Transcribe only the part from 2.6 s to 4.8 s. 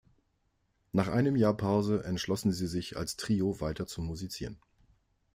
sich als Trio weiter zu musizieren.